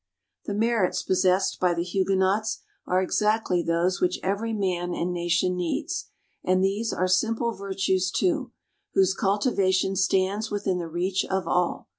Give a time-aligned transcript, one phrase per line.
[0.45, 6.07] The merits possessed by the Huguenots are exactly those which every man and nation needs.
[6.43, 8.51] And these are simple virtues, too,
[8.95, 11.87] whose cultivation stands within the reach of all.